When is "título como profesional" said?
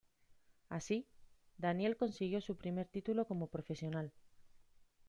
2.87-4.11